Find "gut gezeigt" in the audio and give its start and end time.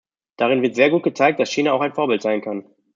0.89-1.39